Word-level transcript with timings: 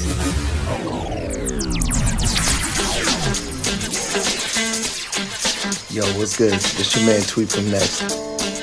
Yo, 0.00 0.06
what's 6.16 6.38
good? 6.38 6.54
It's 6.54 6.96
your 6.96 7.04
man 7.04 7.20
Tweet 7.22 7.52
from 7.52 7.70
Next. 7.70 8.08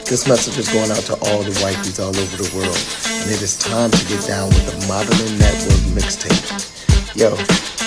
This 0.10 0.28
message 0.28 0.58
is 0.58 0.68
going 0.74 0.90
out 0.90 1.04
to 1.06 1.14
all 1.14 1.44
the 1.44 1.52
wifeys 1.62 2.00
all 2.00 2.10
over 2.10 2.38
the 2.38 2.50
world, 2.58 2.76
and 3.22 3.30
it 3.30 3.42
is 3.44 3.56
time 3.56 3.92
to 3.92 4.06
get 4.08 4.26
down 4.26 4.50
with 4.50 4.66
the 4.66 4.88
Modeling 4.88 5.38
Network 5.38 5.78
mixtape. 5.94 7.16
Yo, 7.16 7.30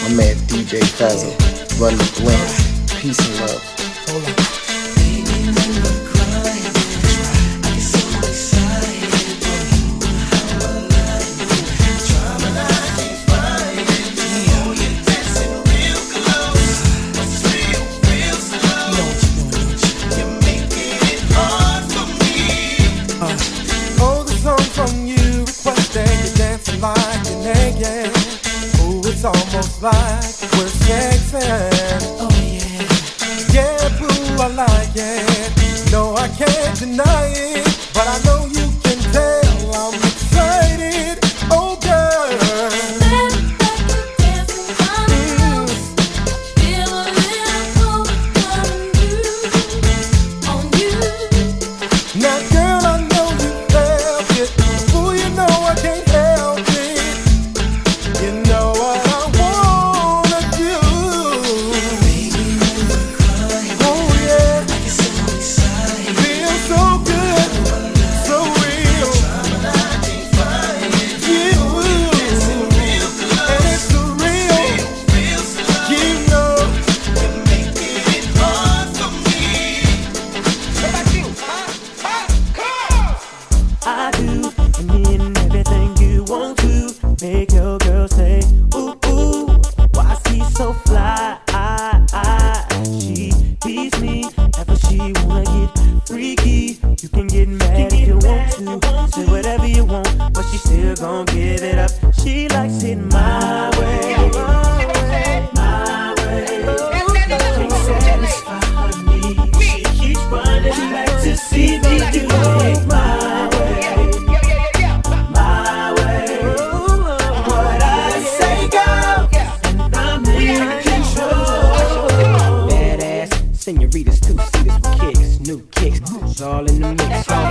my 0.03 0.15
man 0.15 0.37
DJ 0.47 0.79
Fazzel, 0.85 1.35
run 1.81 1.97
the 1.97 2.21
blend, 2.21 3.01
peace 3.03 3.19
and 3.19 3.51
love. 3.51 3.80
fair. 31.31 31.70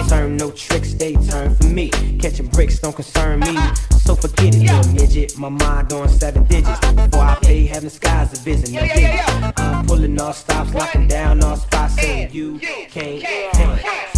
turn, 0.10 0.38
no 0.38 0.52
tricks, 0.52 0.94
they 0.96 1.14
turn 1.14 1.56
for 1.56 1.68
me. 1.68 1.90
Catching 2.20 2.48
bricks 2.48 2.80
don't 2.80 2.96
concern 2.96 3.40
me. 3.42 3.56
So 4.00 4.16
forget 4.16 4.56
it, 4.56 4.72
little 4.72 4.94
midget. 4.94 5.38
My 5.38 5.50
mind 5.50 5.94
on 5.94 6.10
seven 6.10 6.44
digits. 6.46 6.80
Before 6.80 7.24
I 7.24 7.36
pay, 7.42 7.66
heaven 7.68 7.90
skies 7.90 8.34
a 8.34 8.42
visit. 8.44 8.72
No. 8.72 9.52
I'm 9.58 9.86
pulling 9.86 10.20
all 10.20 10.34
stops, 10.34 10.74
locking 10.74 11.08
down 11.08 11.44
all 11.44 11.58
spots, 11.58 11.96
saying 11.96 12.32
you 12.34 12.60
can't. 12.60 13.22
Hang. 13.22 14.09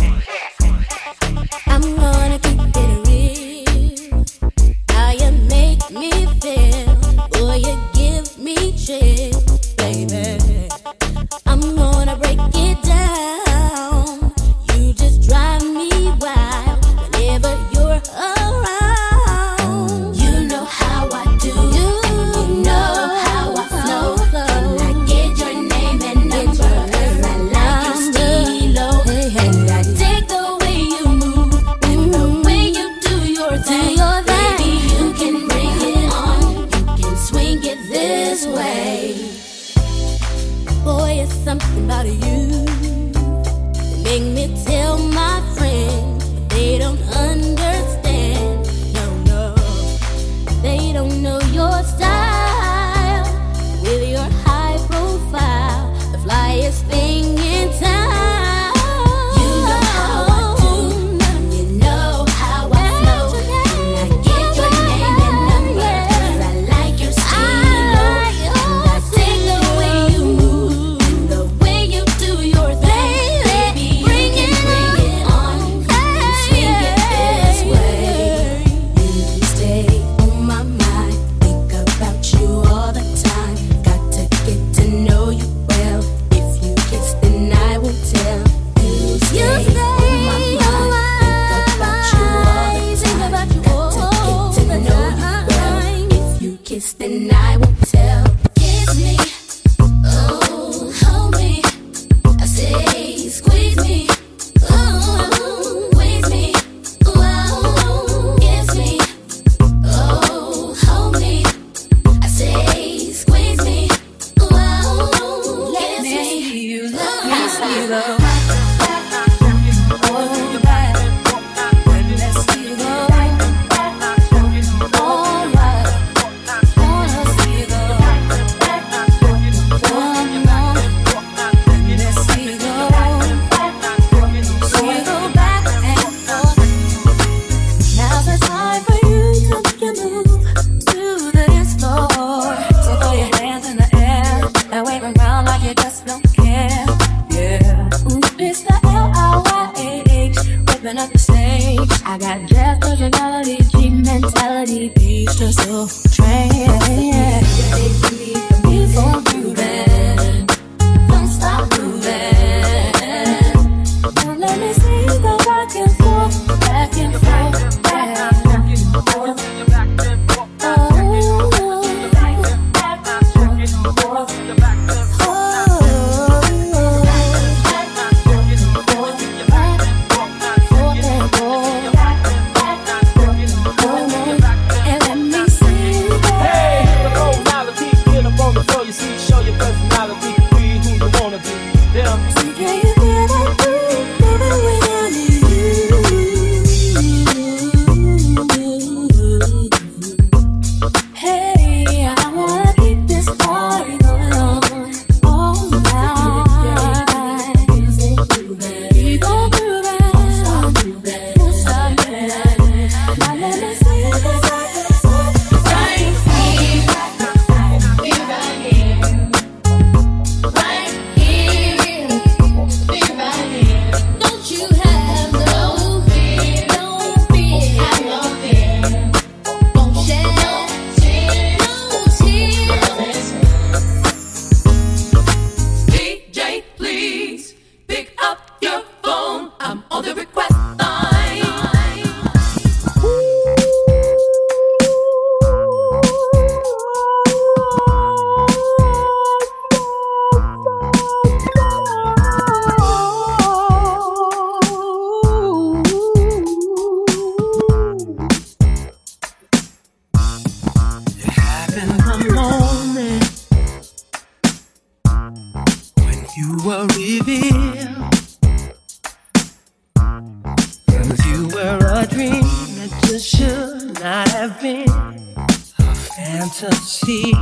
fantasy 276.31 277.33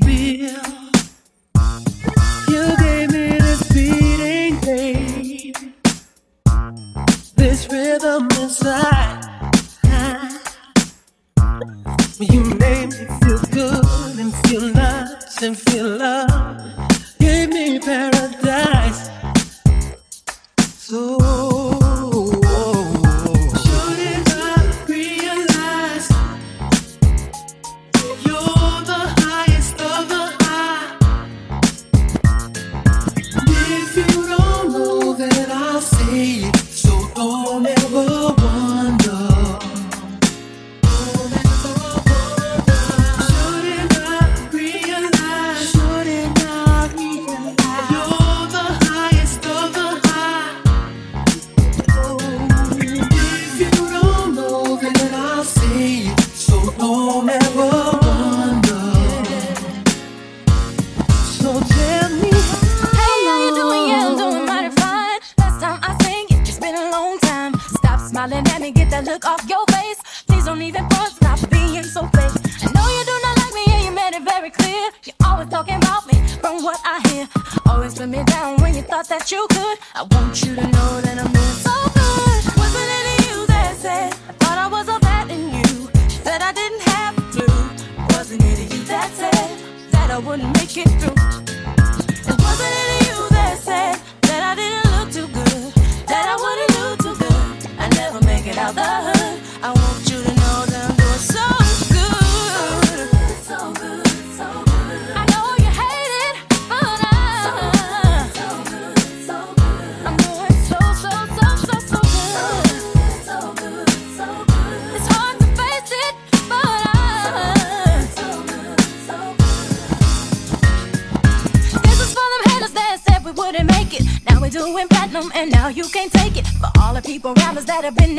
real. 0.00 0.87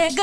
It's 0.01 0.15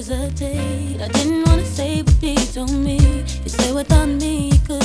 hesitate. 0.00 0.98
I 1.02 1.08
didn't 1.08 1.46
wanna 1.46 1.64
say, 1.64 2.00
but 2.00 2.14
he 2.22 2.34
told 2.34 2.72
me. 2.72 2.98
You 3.44 3.48
stay 3.48 3.72
without 3.72 4.08
me, 4.08 4.48
you 4.48 4.58
could. 4.66 4.79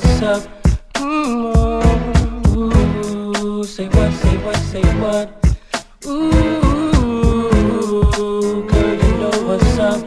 what's 0.00 0.22
up? 0.22 0.42
Mm-hmm. 0.94 2.56
Ooh, 3.44 3.64
say 3.64 3.88
what, 3.88 4.12
say 4.12 4.36
what, 4.38 4.56
say 4.56 4.82
what? 5.00 5.28
Ooh, 6.06 7.50
girl, 8.68 8.94
you 8.94 9.12
know 9.20 9.36
what's 9.46 9.78
up? 9.78 10.00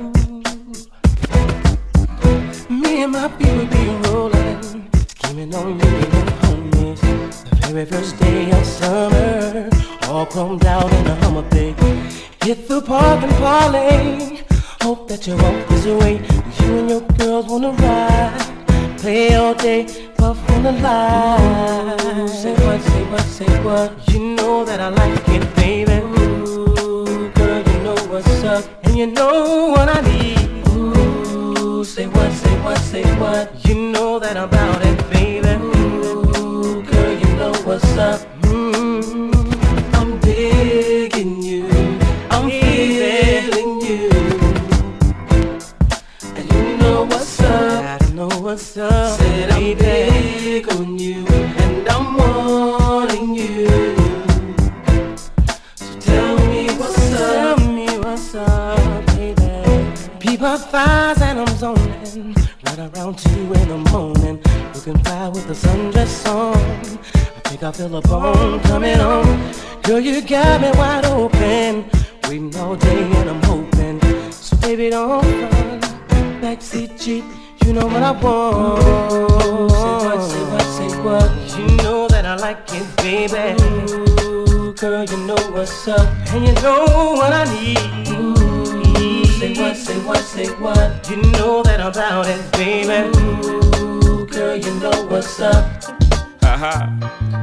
Me 2.69 3.03
and 3.03 3.11
my 3.11 3.27
people 3.37 3.65
be 3.65 3.83
rolling, 4.07 4.61
scheming 5.17 5.53
on 5.55 5.79
you 5.79 5.89
and 6.03 6.13
your 6.13 6.25
homies. 6.41 7.01
The 7.61 7.67
very 7.73 7.85
first 7.85 8.19
day 8.19 8.51
of 8.51 8.65
summer, 8.65 9.69
all 10.07 10.25
chromed 10.25 10.65
out 10.65 10.91
in 10.93 11.07
a 11.07 11.15
Hummer 11.15 11.43
Bay. 11.49 11.75
Hit 12.43 12.67
the 12.67 12.81
park 12.81 13.23
and 13.23 13.33
parlay. 13.33 14.41
Hope 14.81 15.07
that 15.07 15.27
you 15.27 15.35
walk 15.37 15.71
is 15.71 15.85
way. 15.85 16.15
You 16.59 16.77
and 16.79 16.89
your 16.89 17.01
girls 17.17 17.45
wanna 17.47 17.71
ride 17.71 18.02
all 19.13 19.53
day, 19.53 19.85
puffin' 20.17 20.65
a 20.65 20.71
lie. 20.71 21.97
Ooh, 22.17 22.27
say 22.27 22.53
what, 22.65 22.81
say 22.81 23.03
what, 23.11 23.21
say 23.21 23.63
what. 23.63 23.91
You 24.11 24.35
know 24.35 24.65
that 24.65 24.79
I 24.79 24.89
like 24.89 25.29
it, 25.29 25.55
baby. 25.55 25.97
Ooh, 26.01 27.29
girl, 27.31 27.61
you 27.61 27.79
know 27.83 27.95
what's 28.07 28.43
up, 28.43 28.65
and 28.85 28.97
you 28.97 29.07
know 29.07 29.69
what 29.69 29.87
I 29.87 30.01
need. 30.01 30.67
Ooh, 30.69 31.83
say 31.83 32.07
what, 32.07 32.31
say 32.31 32.55
what, 32.63 32.77
say 32.79 33.03
what. 33.19 33.51
You 33.67 33.75
know 33.91 34.17
that 34.17 34.35
I'm 34.35 34.49
about 34.49 34.83
it, 34.83 34.97
baby. 35.11 35.47
Ooh, 35.63 36.81
girl, 36.83 37.13
you 37.13 37.35
know 37.35 37.53
what's 37.65 37.97
up. 37.97 38.19
Mm-hmm. 38.41 39.32
Said 48.73 49.51
I'm 49.51 49.77
big 49.77 50.67
on 50.73 50.97
you, 50.97 51.23
and 51.27 51.87
I'm 51.87 52.17
wanting 52.17 53.35
you. 53.35 53.67
So 55.75 55.99
tell 55.99 56.37
me 56.47 56.65
what's 56.79 57.13
up. 57.13 57.57
Tell 57.59 57.71
me 57.71 57.99
what's 57.99 58.33
up, 58.33 59.05
baby. 59.15 59.93
People 60.17 60.57
thighs 60.57 61.21
and 61.21 61.41
I'm 61.41 61.55
zoning. 61.55 62.33
Right 62.65 62.79
around 62.79 63.19
two 63.19 63.53
in 63.53 63.67
the 63.67 63.77
morning, 63.91 64.41
looking 64.73 64.97
fly 65.03 65.27
with 65.27 65.45
the 65.45 65.53
sundress 65.53 66.25
on. 66.27 66.55
I 66.55 67.49
think 67.49 67.61
I 67.61 67.71
feel 67.73 67.95
a 67.95 68.01
bone 68.01 68.59
coming 68.61 68.99
on. 68.99 69.53
Girl, 69.83 69.99
you 69.99 70.19
got 70.21 70.61
me 70.61 70.71
wide 70.71 71.05
open. 71.05 71.32
whoa. 78.23 79.69
Say 79.69 80.05
what, 80.05 80.21
say 80.21 80.43
what, 80.51 80.67
say 80.77 80.89
what. 81.03 81.31
You 81.57 81.77
know 81.77 82.07
that 82.07 82.25
I 82.25 82.35
like 82.37 82.63
it, 82.71 82.87
baby. 82.97 83.61
Ooh, 83.63 84.73
girl, 84.73 85.03
you 85.03 85.17
know 85.25 85.35
what's 85.51 85.87
up, 85.87 86.07
and 86.33 86.47
you 86.47 86.53
know 86.61 86.85
what 87.19 87.33
I 87.33 87.43
need. 87.53 88.07
Ooh, 88.09 89.25
say 89.25 89.53
what, 89.53 89.75
say 89.75 89.99
what, 90.05 90.19
say 90.19 90.47
what. 90.55 91.09
You 91.09 91.17
know 91.33 91.63
that 91.63 91.81
I'm 91.81 91.91
about 91.91 92.27
it, 92.27 92.41
baby. 92.53 93.09
Ooh, 93.19 94.25
girl, 94.27 94.55
you 94.55 94.73
know 94.79 95.05
what's 95.07 95.39
up. 95.39 95.83
Ha 96.41 96.57
ha. 96.57 97.42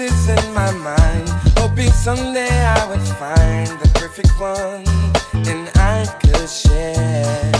voices 0.00 0.28
in 0.28 0.54
my 0.54 0.70
mind, 0.72 1.28
hoping 1.58 1.90
someday 1.90 2.48
I 2.48 2.88
would 2.88 3.06
find 3.22 3.68
the 3.80 3.90
perfect 3.94 4.32
one 4.40 4.84
and 5.50 5.70
I 5.76 6.06
could 6.22 6.48
share. 6.48 7.52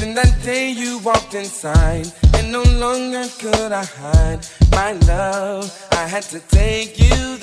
Then 0.00 0.14
that 0.14 0.34
day 0.44 0.70
you 0.70 0.98
walked 0.98 1.34
inside, 1.34 2.08
and 2.34 2.50
no 2.50 2.62
longer 2.84 3.24
could 3.38 3.72
I 3.72 3.84
hide 3.84 4.46
my 4.72 4.92
love. 5.06 5.64
I 5.92 6.08
had 6.08 6.24
to 6.34 6.40
take 6.40 6.98
you 6.98 7.41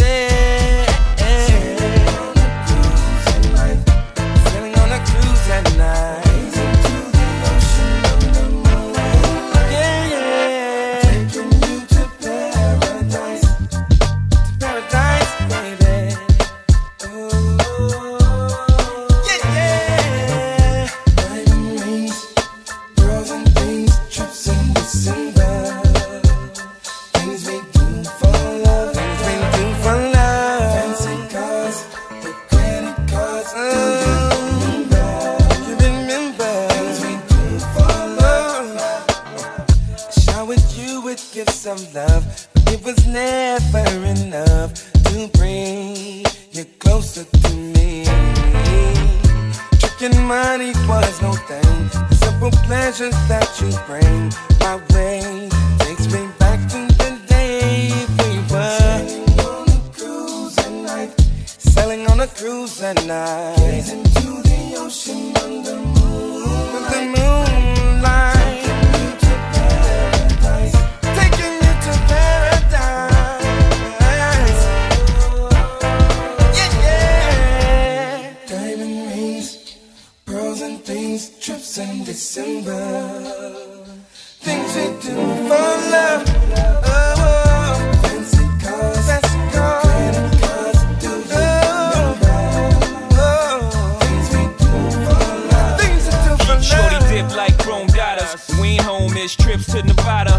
Tricking 49.99 50.23
money 50.27 50.71
was 50.87 51.21
no 51.21 51.33
thing. 51.33 51.89
The 52.09 52.15
simple 52.15 52.51
pleasures 52.63 53.13
that 53.27 53.49
you 53.59 53.69
bring 53.85 54.31
my 54.61 54.77
way 54.93 55.49
takes 55.79 56.05
me 56.13 56.25
back 56.39 56.59
to 56.69 56.87
the 56.95 57.19
day 57.27 57.91
we 58.19 58.37
were 58.49 58.79
sailing 58.79 59.27
on 59.27 59.67
a 59.67 59.91
cruise 59.91 60.57
at 60.57 60.71
night. 60.71 61.11
Sailing 61.47 62.07
on 62.07 62.21
a 62.21 62.27
cruise 62.27 62.81
at 62.81 63.05
night. 63.05 64.08
Trips 99.35 99.65
to 99.67 99.83
Nevada. 99.83 100.38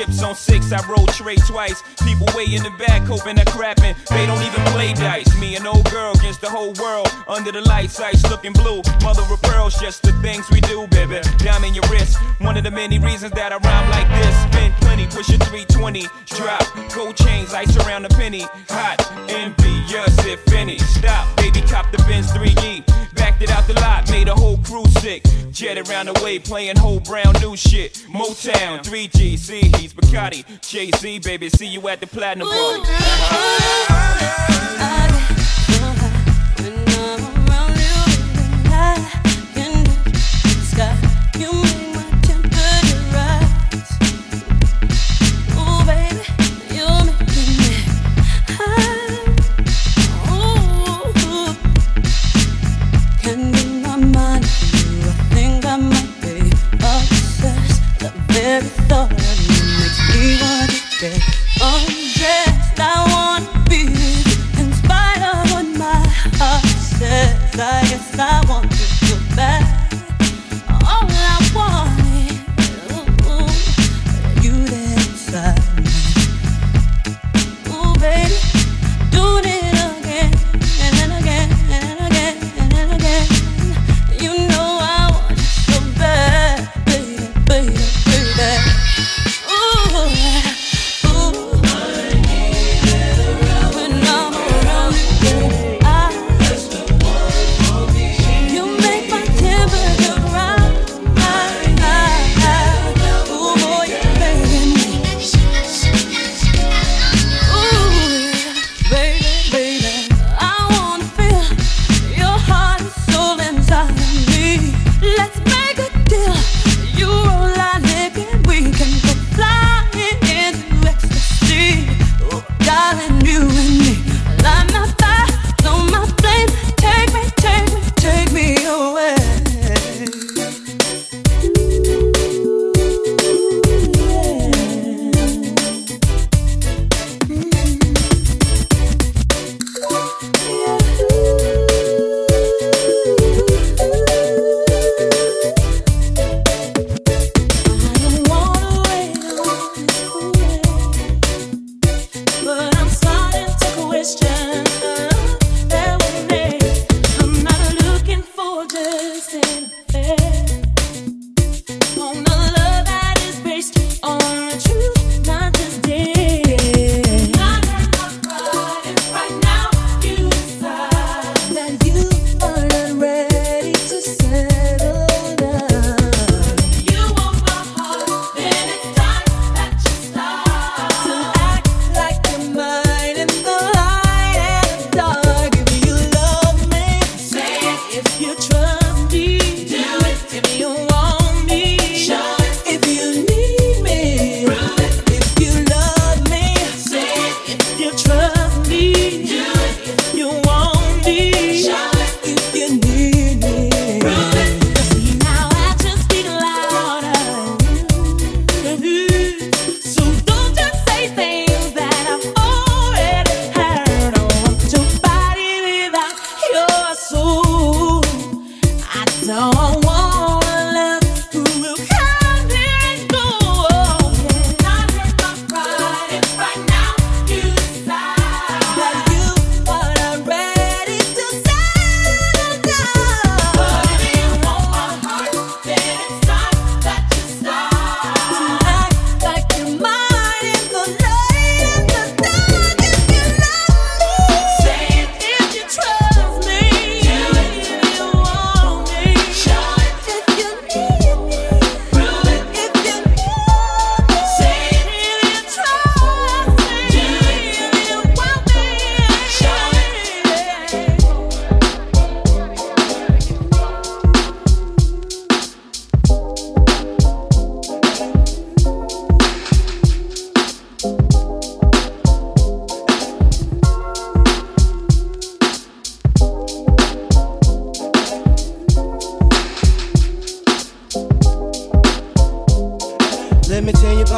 Chips 0.00 0.22
on 0.22 0.34
six, 0.34 0.72
I 0.72 0.80
roll 0.88 1.04
tray 1.08 1.36
twice. 1.36 1.82
People 2.06 2.26
way 2.34 2.46
in 2.46 2.62
the 2.62 2.70
back 2.78 3.02
hoping 3.02 3.36
that 3.36 3.48
crapping. 3.48 3.94
They 4.08 4.24
don't 4.24 4.40
even 4.40 4.64
play 4.72 4.94
dice. 4.94 5.28
Me 5.38 5.56
and 5.56 5.66
old 5.66 5.90
girl 5.90 6.14
against 6.14 6.40
the 6.40 6.48
whole 6.48 6.72
world. 6.80 7.06
Under 7.28 7.52
the 7.52 7.60
lights, 7.60 8.00
ice 8.00 8.22
looking 8.30 8.54
blue. 8.54 8.80
Mother 9.02 9.20
of 9.30 9.42
pearls, 9.42 9.78
just 9.78 10.02
the 10.02 10.12
things 10.22 10.48
we 10.50 10.62
do, 10.62 10.86
baby. 10.86 11.20
Diamond 11.36 11.76
your 11.76 11.84
wrist. 11.90 12.16
One 12.38 12.56
of 12.56 12.64
the 12.64 12.70
many 12.70 12.98
reasons 12.98 13.32
that 13.32 13.52
I 13.52 13.58
rhyme 13.58 13.90
like 13.90 14.08
this. 14.08 14.34
Spend 14.44 14.72
plenty, 14.80 15.06
push 15.06 15.28
a 15.28 15.36
320. 15.36 16.06
Drop, 16.24 16.64
gold 16.94 17.16
chains, 17.16 17.52
ice 17.52 17.76
around 17.84 18.06
a 18.06 18.08
penny. 18.08 18.46
Hot, 18.70 18.96
envious 19.28 20.16
if 20.24 20.50
any. 20.54 20.78
Stop, 20.78 21.36
baby, 21.36 21.60
cop 21.60 21.92
the 21.92 21.98
Benz 22.08 22.32
3E. 22.32 22.86
Backed 23.14 23.42
it 23.42 23.50
out 23.50 23.66
the 23.66 23.74
lot, 23.74 24.10
made 24.10 24.28
a 24.28 24.34
whole 24.34 24.56
crew 24.58 24.86
sick. 25.00 25.24
Jet 25.50 25.76
around 25.76 26.06
the 26.06 26.18
way, 26.24 26.38
playing 26.38 26.76
whole 26.76 27.00
brown 27.00 27.34
new 27.40 27.56
shit. 27.56 27.94
Motown, 28.08 28.82
3G, 28.82 29.36
C, 29.36 29.60
he's 29.76 29.89
Bacardi. 29.92 30.44
Jay 30.62 30.90
Z, 30.96 31.18
baby, 31.20 31.48
see 31.48 31.66
you 31.66 31.88
at 31.88 32.00
the 32.00 32.06
platinum 32.06 32.48
party. 32.48 32.82
Uh-huh. 32.82 33.70
Very 41.40 41.79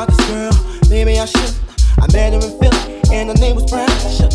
about 0.03 0.17
this 0.17 0.27
girl. 0.29 0.81
Maybe 0.91 1.19
I 1.19 1.25
should. 1.25 1.55
I 1.99 2.07
met 2.13 2.33
her 2.33 2.41
in 2.41 2.59
Philly, 2.59 3.01
and 3.13 3.29
her 3.31 3.37
name 3.37 3.57
was 3.57 3.65
Brasha. 3.65 4.31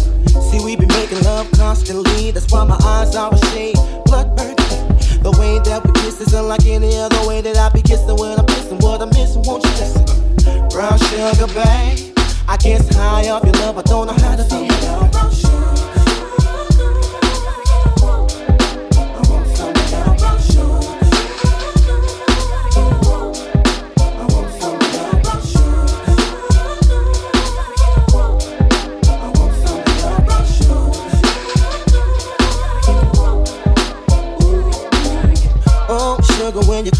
See, 0.49 0.63
we've 0.63 0.79
been 0.79 0.87
making 0.89 1.21
love 1.23 1.49
constantly. 1.51 2.31
That's 2.31 2.51
why 2.51 2.63
my 2.63 2.77
eyes 2.83 3.15
are 3.15 3.33
a 3.33 3.37
shade. 3.47 3.75
Blood 4.05 4.35
burning. 4.37 4.55
The 5.23 5.35
way 5.39 5.59
that 5.59 5.85
we 5.85 5.91
kiss 5.93 6.21
is 6.21 6.33
unlike 6.33 6.65
any 6.65 6.95
other 6.97 7.27
way 7.27 7.41
that 7.41 7.57
I 7.57 7.69
be 7.69 7.81
kissing 7.81 8.15
when 8.15 8.39
I'm 8.39 8.45
missing, 8.45 8.77
What 8.79 9.01
I'm 9.01 9.09
missing, 9.09 9.43
won't 9.43 9.63
you 9.65 9.71
listen? 9.71 10.05
Brown 10.69 10.97
sugar, 11.09 11.47
babe. 11.53 12.13
I 12.47 12.57
guess 12.57 12.87
high 12.95 13.29
off 13.29 13.43
your 13.43 13.53
love. 13.53 13.77
I 13.77 13.81
don't 13.81 14.07
know 14.07 14.13
how 14.13 14.35
to 14.35 14.43
feel. 14.45 15.09
Brown 15.09 15.31
sugar. 15.33 15.66